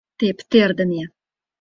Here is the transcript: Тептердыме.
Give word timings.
Тептердыме. 0.19 1.03